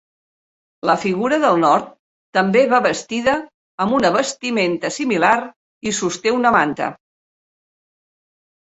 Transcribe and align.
La 0.89 0.93
figura 1.01 1.37
del 1.43 1.59
nord 1.63 1.91
també 2.39 2.63
va 2.73 2.79
vestida 2.87 3.37
amb 3.87 3.99
una 4.01 4.13
vestimenta 4.19 4.93
similar 4.99 5.37
i 5.91 5.95
sosté 6.03 6.37
una 6.41 6.57
manta. 6.61 6.91